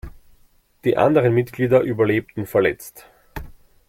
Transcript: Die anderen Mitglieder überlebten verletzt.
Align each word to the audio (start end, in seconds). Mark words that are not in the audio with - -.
Die 0.83 0.97
anderen 0.97 1.31
Mitglieder 1.31 1.81
überlebten 1.81 2.47
verletzt. 2.47 3.05